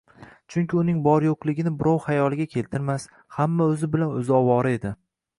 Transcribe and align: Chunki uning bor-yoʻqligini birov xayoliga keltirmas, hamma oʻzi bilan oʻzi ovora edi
Chunki 0.53 0.77
uning 0.83 0.95
bor-yoʻqligini 1.07 1.73
birov 1.81 1.99
xayoliga 2.05 2.47
keltirmas, 2.53 3.05
hamma 3.35 3.67
oʻzi 3.75 3.91
bilan 3.97 4.15
oʻzi 4.21 4.33
ovora 4.39 4.73
edi 4.79 4.93